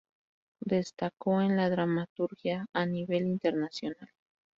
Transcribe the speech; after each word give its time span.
Destacó 0.65 1.41
en 1.41 1.55
la 1.55 1.69
dramaturgia 1.69 2.65
a 2.73 2.87
nivel 2.87 3.27
internacional. 3.27 4.09